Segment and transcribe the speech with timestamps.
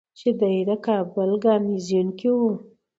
[0.19, 2.47] چې دی د کابل ګارنیزیون کې ؤ